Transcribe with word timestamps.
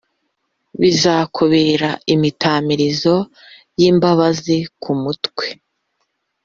Bizakubera 0.81 1.89
imitamirizo 2.13 3.15
y’imbabazi 3.79 4.57
ku 4.81 4.91
mutwe, 5.01 5.45